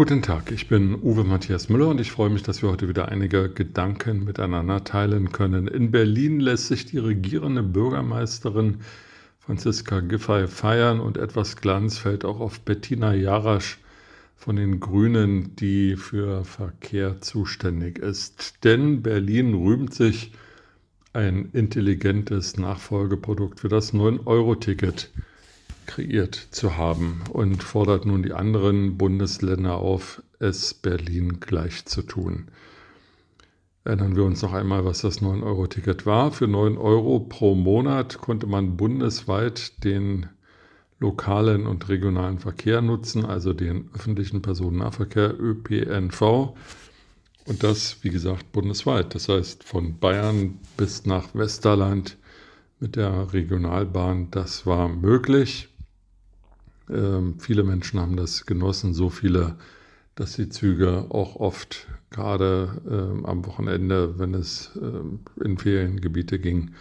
Guten 0.00 0.22
Tag, 0.22 0.50
ich 0.50 0.66
bin 0.66 0.94
Uwe 1.02 1.24
Matthias 1.24 1.68
Müller 1.68 1.88
und 1.88 2.00
ich 2.00 2.10
freue 2.10 2.30
mich, 2.30 2.42
dass 2.42 2.62
wir 2.62 2.70
heute 2.70 2.88
wieder 2.88 3.08
einige 3.10 3.50
Gedanken 3.50 4.24
miteinander 4.24 4.82
teilen 4.82 5.30
können. 5.30 5.68
In 5.68 5.90
Berlin 5.90 6.40
lässt 6.40 6.68
sich 6.68 6.86
die 6.86 6.96
regierende 6.96 7.62
Bürgermeisterin 7.62 8.78
Franziska 9.40 10.00
Giffey 10.00 10.48
feiern 10.48 11.00
und 11.00 11.18
etwas 11.18 11.56
Glanz 11.56 11.98
fällt 11.98 12.24
auch 12.24 12.40
auf 12.40 12.60
Bettina 12.60 13.12
Jarasch 13.12 13.78
von 14.36 14.56
den 14.56 14.80
Grünen, 14.80 15.54
die 15.56 15.96
für 15.96 16.46
Verkehr 16.46 17.20
zuständig 17.20 17.98
ist. 17.98 18.64
Denn 18.64 19.02
Berlin 19.02 19.52
rühmt 19.52 19.92
sich 19.92 20.32
ein 21.12 21.50
intelligentes 21.52 22.56
Nachfolgeprodukt 22.56 23.60
für 23.60 23.68
das 23.68 23.92
9-Euro-Ticket 23.92 25.10
kreiert 25.90 26.36
zu 26.36 26.76
haben 26.76 27.20
und 27.32 27.64
fordert 27.64 28.06
nun 28.06 28.22
die 28.22 28.32
anderen 28.32 28.96
Bundesländer 28.96 29.78
auf, 29.78 30.22
es 30.38 30.72
Berlin 30.72 31.40
gleich 31.40 31.84
zu 31.84 32.02
tun. 32.02 32.46
Erinnern 33.82 34.14
wir 34.14 34.22
uns 34.22 34.40
noch 34.40 34.52
einmal, 34.52 34.84
was 34.84 35.00
das 35.00 35.20
9-Euro-Ticket 35.20 36.06
war. 36.06 36.30
Für 36.30 36.46
9 36.46 36.78
Euro 36.78 37.18
pro 37.18 37.56
Monat 37.56 38.18
konnte 38.18 38.46
man 38.46 38.76
bundesweit 38.76 39.82
den 39.82 40.26
lokalen 41.00 41.66
und 41.66 41.88
regionalen 41.88 42.38
Verkehr 42.38 42.82
nutzen, 42.82 43.24
also 43.24 43.52
den 43.52 43.90
öffentlichen 43.92 44.42
Personennahverkehr 44.42 45.34
ÖPNV. 45.40 46.54
Und 47.46 47.64
das, 47.64 47.96
wie 48.02 48.10
gesagt, 48.10 48.52
bundesweit. 48.52 49.16
Das 49.16 49.28
heißt, 49.28 49.64
von 49.64 49.98
Bayern 49.98 50.60
bis 50.76 51.04
nach 51.04 51.34
Westerland 51.34 52.16
mit 52.78 52.94
der 52.94 53.32
Regionalbahn, 53.32 54.30
das 54.30 54.66
war 54.66 54.88
möglich. 54.88 55.69
Ähm, 56.90 57.38
viele 57.38 57.62
Menschen 57.62 58.00
haben 58.00 58.16
das 58.16 58.46
genossen, 58.46 58.94
so 58.94 59.10
viele, 59.10 59.56
dass 60.14 60.34
die 60.34 60.48
Züge 60.48 61.06
auch 61.10 61.36
oft 61.36 61.86
gerade 62.10 62.80
ähm, 62.88 63.24
am 63.24 63.46
Wochenende, 63.46 64.18
wenn 64.18 64.34
es 64.34 64.70
ähm, 64.80 65.20
in 65.42 65.58
Feriengebiete 65.58 66.38
ging, 66.38 66.72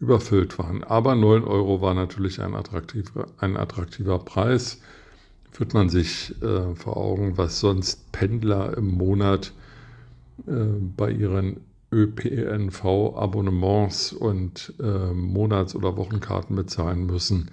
überfüllt 0.00 0.58
waren. 0.58 0.82
Aber 0.84 1.14
9 1.14 1.44
Euro 1.44 1.80
war 1.80 1.94
natürlich 1.94 2.40
ein 2.40 2.54
attraktiver, 2.54 3.28
ein 3.38 3.56
attraktiver 3.56 4.18
Preis. 4.18 4.80
Führt 5.50 5.72
man 5.74 5.88
sich 5.88 6.34
äh, 6.42 6.74
vor 6.74 6.96
Augen, 6.96 7.36
was 7.36 7.60
sonst 7.60 8.10
Pendler 8.12 8.76
im 8.76 8.88
Monat 8.88 9.52
äh, 10.46 10.52
bei 10.96 11.10
ihren 11.10 11.60
ÖPNV-Abonnements 11.90 14.12
und 14.12 14.74
äh, 14.80 15.12
Monats- 15.12 15.74
oder 15.74 15.96
Wochenkarten 15.96 16.54
bezahlen 16.54 17.06
müssen, 17.06 17.50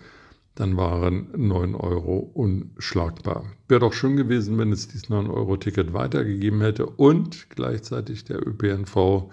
dann 0.56 0.78
waren 0.78 1.28
9 1.36 1.76
Euro 1.76 2.18
unschlagbar. 2.18 3.46
Wäre 3.68 3.82
doch 3.82 3.94
schön 3.94 4.16
gewesen, 4.16 4.58
wenn 4.58 4.72
es 4.72 4.88
dieses 4.88 5.10
9-Euro-Ticket 5.10 5.94
weitergegeben 5.94 6.62
hätte 6.62 6.86
und 6.86 7.50
gleichzeitig 7.50 8.24
der 8.24 8.46
ÖPNV 8.46 9.30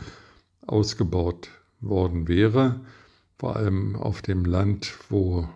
ausgebaut 0.67 1.49
worden 1.81 2.29
wäre, 2.29 2.81
vor 3.39 3.57
allem 3.57 3.97
auf 3.97 4.23
dem 4.23 4.45
Land, 4.45 4.93
wo 5.09 5.49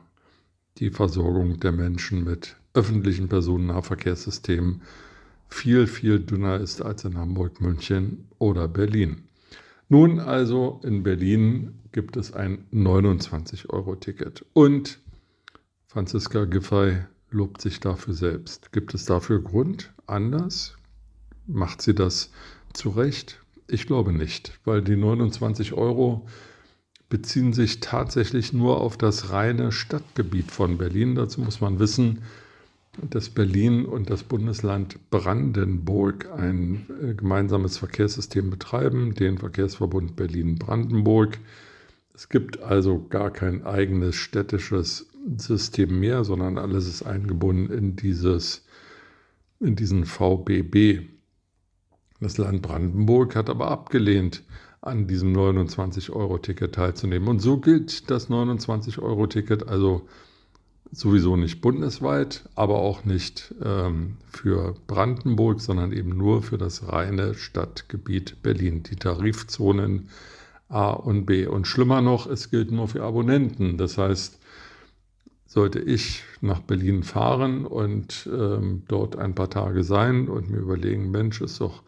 die 0.78 0.90
Versorgung 0.90 1.58
der 1.58 1.72
Menschen 1.72 2.24
mit 2.24 2.56
öffentlichen 2.74 3.28
Personennahverkehrssystemen 3.28 4.82
viel, 5.48 5.86
viel 5.86 6.20
dünner 6.20 6.60
ist 6.60 6.82
als 6.82 7.04
in 7.04 7.16
Hamburg, 7.16 7.60
München 7.60 8.28
oder 8.38 8.68
Berlin. 8.68 9.22
Nun 9.88 10.18
also 10.18 10.80
in 10.84 11.02
Berlin 11.02 11.80
gibt 11.92 12.16
es 12.16 12.32
ein 12.32 12.66
29-Euro-Ticket 12.72 14.44
und 14.52 14.98
Franziska 15.96 16.44
Giffey 16.44 16.98
lobt 17.30 17.62
sich 17.62 17.80
dafür 17.80 18.12
selbst. 18.12 18.70
Gibt 18.70 18.92
es 18.92 19.06
dafür 19.06 19.40
Grund? 19.40 19.94
Anders? 20.06 20.76
Macht 21.46 21.80
sie 21.80 21.94
das 21.94 22.30
zu 22.74 22.90
Recht? 22.90 23.40
Ich 23.66 23.86
glaube 23.86 24.12
nicht, 24.12 24.60
weil 24.66 24.82
die 24.82 24.94
29 24.94 25.72
Euro 25.72 26.26
beziehen 27.08 27.54
sich 27.54 27.80
tatsächlich 27.80 28.52
nur 28.52 28.82
auf 28.82 28.98
das 28.98 29.30
reine 29.30 29.72
Stadtgebiet 29.72 30.50
von 30.50 30.76
Berlin. 30.76 31.14
Dazu 31.14 31.40
muss 31.40 31.62
man 31.62 31.78
wissen, 31.78 32.20
dass 33.00 33.30
Berlin 33.30 33.86
und 33.86 34.10
das 34.10 34.22
Bundesland 34.22 34.98
Brandenburg 35.08 36.30
ein 36.30 36.84
äh, 37.02 37.14
gemeinsames 37.14 37.78
Verkehrssystem 37.78 38.50
betreiben, 38.50 39.14
den 39.14 39.38
Verkehrsverbund 39.38 40.14
Berlin-Brandenburg. 40.14 41.38
Es 42.12 42.28
gibt 42.28 42.60
also 42.60 43.02
gar 43.08 43.30
kein 43.30 43.64
eigenes 43.64 44.16
städtisches 44.16 45.06
System 45.38 46.00
mehr, 46.00 46.24
sondern 46.24 46.58
alles 46.58 46.86
ist 46.86 47.02
eingebunden 47.02 47.72
in, 47.72 47.96
dieses, 47.96 48.64
in 49.60 49.76
diesen 49.76 50.04
VBB. 50.04 51.02
Das 52.20 52.38
Land 52.38 52.62
Brandenburg 52.62 53.36
hat 53.36 53.50
aber 53.50 53.70
abgelehnt, 53.70 54.42
an 54.80 55.06
diesem 55.06 55.36
29-Euro-Ticket 55.36 56.74
teilzunehmen. 56.74 57.28
Und 57.28 57.40
so 57.40 57.58
gilt 57.58 58.08
das 58.10 58.30
29-Euro-Ticket 58.30 59.68
also 59.68 60.06
sowieso 60.92 61.36
nicht 61.36 61.60
bundesweit, 61.60 62.48
aber 62.54 62.76
auch 62.78 63.04
nicht 63.04 63.54
ähm, 63.62 64.18
für 64.30 64.76
Brandenburg, 64.86 65.60
sondern 65.60 65.92
eben 65.92 66.16
nur 66.16 66.42
für 66.42 66.58
das 66.58 66.88
reine 66.88 67.34
Stadtgebiet 67.34 68.42
Berlin. 68.42 68.84
Die 68.84 68.96
Tarifzonen 68.96 70.08
A 70.68 70.90
und 70.90 71.26
B. 71.26 71.46
Und 71.46 71.66
schlimmer 71.66 72.00
noch, 72.00 72.26
es 72.26 72.50
gilt 72.50 72.70
nur 72.70 72.88
für 72.88 73.02
Abonnenten. 73.02 73.78
Das 73.78 73.98
heißt, 73.98 74.38
sollte 75.56 75.78
ich 75.78 76.22
nach 76.42 76.60
Berlin 76.60 77.02
fahren 77.02 77.64
und 77.64 78.28
ähm, 78.30 78.82
dort 78.88 79.16
ein 79.16 79.34
paar 79.34 79.48
Tage 79.48 79.84
sein 79.84 80.28
und 80.28 80.50
mir 80.50 80.58
überlegen, 80.58 81.10
Mensch, 81.10 81.40
ist 81.40 81.62
doch 81.62 81.82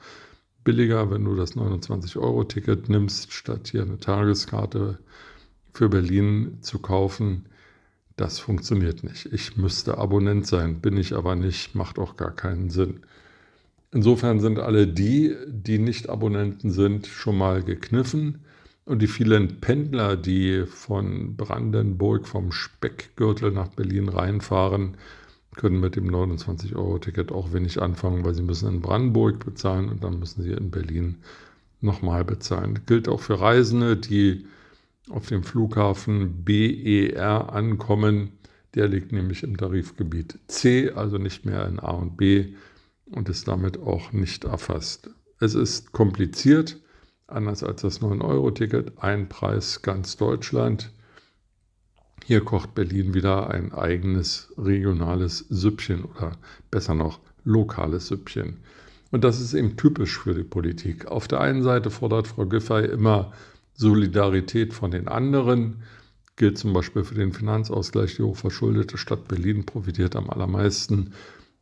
billiger, 0.65 1.11
wenn 1.11 1.23
du 1.27 1.37
das 1.37 1.55
29-Euro-Ticket 1.55 2.89
nimmst, 2.89 3.31
statt 3.31 3.69
hier 3.71 3.83
eine 3.83 4.01
Tageskarte 4.01 4.99
für 5.75 5.91
Berlin 5.91 6.57
zu 6.63 6.79
kaufen. 6.79 7.45
Das 8.17 8.39
funktioniert 8.39 9.05
nicht. 9.05 9.31
Ich 9.35 9.59
müsste 9.59 9.99
Abonnent 9.99 10.47
sein, 10.47 10.81
bin 10.81 10.97
ich 10.97 11.13
aber 11.15 11.35
nicht, 11.35 11.75
macht 11.75 11.99
auch 11.99 12.17
gar 12.17 12.35
keinen 12.35 12.71
Sinn. 12.71 13.01
Insofern 13.93 14.41
sind 14.41 14.61
alle 14.61 14.89
die, 14.89 15.37
die 15.47 15.79
nicht 15.79 16.09
Abonnenten 16.09 16.71
sind, 16.71 17.07
schon 17.07 17.37
mal 17.37 17.63
gekniffen. 17.63 18.39
Und 18.89 19.03
die 19.03 19.07
vielen 19.07 19.61
Pendler, 19.61 20.17
die 20.17 20.65
von 20.65 21.37
Brandenburg 21.37 22.27
vom 22.27 22.53
Speckgürtel 22.53 23.53
nach 23.53 23.69
Berlin 23.69 24.09
reinfahren, 24.09 24.97
können 25.57 25.79
mit 25.79 25.95
dem 25.95 26.11
29-Euro-Ticket 26.11 27.31
auch 27.31 27.53
wenig 27.53 27.83
anfangen, 27.83 28.25
weil 28.25 28.33
sie 28.33 28.43
müssen 28.43 28.67
in 28.71 28.81
Brandenburg 28.81 29.45
bezahlen 29.45 29.91
und 29.91 30.05
dann 30.05 30.19
müssen 30.19 30.43
sie 30.43 30.53
in 30.53 30.71
Berlin 30.71 31.19
nochmal 31.83 32.25
bezahlen. 32.25 32.81
gilt 32.87 33.09
auch 33.09 33.21
für 33.21 33.39
Reisende, 33.39 33.99
die 33.99 34.47
auf 35.11 35.27
dem 35.27 35.43
Flughafen 35.43 36.45
BER 36.45 37.53
ankommen. 37.53 38.39
Der 38.75 38.89
liegt 38.89 39.13
nämlich 39.13 39.43
im 39.43 39.59
Tarifgebiet 39.59 40.39
C, 40.47 40.93
also 40.93 41.19
nicht 41.19 41.45
mehr 41.45 41.69
in 41.69 41.79
A 41.79 41.91
und 41.91 42.17
B 42.17 42.55
und 43.05 43.29
ist 43.29 43.49
damit 43.49 43.79
auch 43.79 44.13
nicht 44.13 44.45
erfasst. 44.45 45.11
Es 45.41 45.55
ist 45.55 45.93
kompliziert 45.93 46.79
Anders 47.31 47.63
als 47.63 47.83
das 47.83 48.01
9-Euro-Ticket, 48.01 49.03
ein 49.03 49.29
Preis 49.29 49.83
ganz 49.83 50.17
Deutschland. 50.17 50.91
Hier 52.25 52.43
kocht 52.43 52.75
Berlin 52.75 53.13
wieder 53.13 53.51
ein 53.51 53.75
eigenes 53.75 54.51
regionales 54.57 55.41
Süppchen 55.51 56.07
oder 56.07 56.39
besser 56.71 56.95
noch 56.95 57.21
lokales 57.45 58.07
Süppchen. 58.07 58.61
Und 59.11 59.25
das 59.25 59.43
ist 59.43 59.53
eben 59.53 59.77
typisch 59.77 60.19
für 60.19 60.33
die 60.33 60.43
Politik. 60.43 61.07
Auf 61.09 61.29
der 61.29 61.43
einen 61.43 61.63
Seite 61.63 61.91
fordert 61.91 62.29
Frau 62.29 62.47
Giffey 62.47 62.87
immer 62.87 63.31
Solidarität 63.75 64.73
von 64.73 64.91
den 64.91 65.07
anderen, 65.07 65.83
gilt 66.37 66.57
zum 66.57 66.73
Beispiel 66.73 67.05
für 67.05 67.15
den 67.15 67.35
Finanzausgleich. 67.35 68.17
Die 68.17 68.23
hochverschuldete 68.23 68.97
Stadt 68.97 69.29
Berlin 69.29 69.67
profitiert 69.67 70.17
am 70.17 70.31
allermeisten 70.31 71.13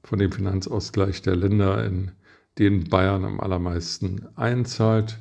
von 0.04 0.20
dem 0.20 0.30
Finanzausgleich 0.30 1.22
der 1.22 1.34
Länder, 1.34 1.84
in 1.84 2.12
denen 2.56 2.84
Bayern 2.84 3.24
am 3.24 3.40
allermeisten 3.40 4.28
einzahlt. 4.36 5.18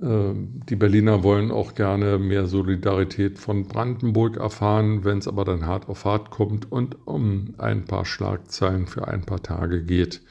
Ähm, 0.00 0.60
die 0.68 0.76
Berliner 0.76 1.22
wollen 1.22 1.50
auch 1.50 1.74
gerne 1.74 2.18
mehr 2.18 2.46
Solidarität 2.46 3.38
von 3.38 3.66
Brandenburg 3.66 4.36
erfahren, 4.36 5.04
wenn 5.04 5.18
es 5.18 5.28
aber 5.28 5.44
dann 5.44 5.66
hart 5.66 5.88
auf 5.88 6.04
hart 6.04 6.30
kommt 6.30 6.70
und 6.70 7.06
um 7.06 7.54
ein 7.58 7.84
paar 7.84 8.04
Schlagzeilen 8.04 8.86
für 8.86 9.08
ein 9.08 9.22
paar 9.24 9.42
Tage 9.42 9.82
geht, 9.82 10.22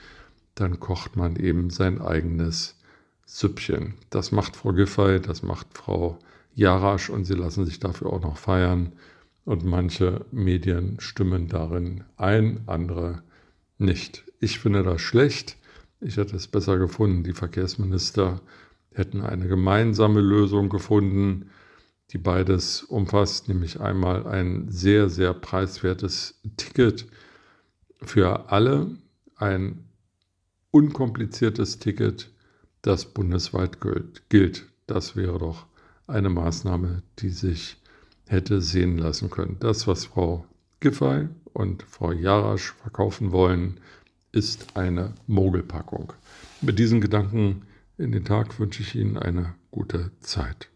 dann 0.55 0.79
kocht 0.79 1.15
man 1.15 1.35
eben 1.35 1.69
sein 1.69 2.01
eigenes 2.01 2.75
Süppchen. 3.25 3.95
Das 4.09 4.31
macht 4.31 4.55
Frau 4.55 4.71
Giffey, 4.71 5.19
das 5.19 5.43
macht 5.43 5.67
Frau 5.73 6.17
Jarasch 6.55 7.09
und 7.09 7.25
sie 7.25 7.35
lassen 7.35 7.65
sich 7.65 7.79
dafür 7.79 8.13
auch 8.13 8.21
noch 8.21 8.37
feiern. 8.37 8.93
Und 9.43 9.63
manche 9.63 10.25
Medien 10.31 10.99
stimmen 10.99 11.47
darin 11.47 12.03
ein, 12.17 12.61
andere 12.67 13.21
nicht. 13.77 14.23
Ich 14.39 14.59
finde 14.59 14.83
das 14.83 15.01
schlecht. 15.01 15.57
Ich 15.99 16.17
hätte 16.17 16.35
es 16.35 16.47
besser 16.47 16.77
gefunden, 16.77 17.23
die 17.23 17.33
Verkehrsminister 17.33 18.41
hätten 18.97 19.21
eine 19.21 19.47
gemeinsame 19.47 20.21
Lösung 20.21 20.69
gefunden, 20.69 21.49
die 22.11 22.17
beides 22.17 22.83
umfasst, 22.83 23.47
nämlich 23.47 23.79
einmal 23.79 24.25
ein 24.27 24.69
sehr, 24.69 25.09
sehr 25.09 25.33
preiswertes 25.33 26.39
Ticket 26.55 27.05
für 28.01 28.49
alle, 28.49 28.91
ein 29.35 29.83
unkompliziertes 30.71 31.79
Ticket, 31.79 32.31
das 32.81 33.05
bundesweit 33.05 33.77
gilt. 34.29 34.65
Das 34.85 35.15
wäre 35.15 35.37
doch 35.37 35.65
eine 36.07 36.29
Maßnahme, 36.29 37.03
die 37.19 37.29
sich 37.29 37.77
hätte 38.27 38.61
sehen 38.61 38.97
lassen 38.97 39.29
können. 39.29 39.57
Das, 39.59 39.87
was 39.87 40.05
Frau 40.05 40.45
Giffey 40.79 41.27
und 41.53 41.83
Frau 41.83 42.11
Jarasch 42.11 42.73
verkaufen 42.81 43.31
wollen, 43.31 43.79
ist 44.31 44.77
eine 44.77 45.13
Mogelpackung. 45.27 46.13
Mit 46.61 46.79
diesen 46.79 47.01
Gedanken 47.01 47.63
in 47.97 48.11
den 48.11 48.25
Tag 48.25 48.59
wünsche 48.59 48.81
ich 48.81 48.95
Ihnen 48.95 49.17
eine 49.17 49.55
gute 49.71 50.11
Zeit. 50.19 50.69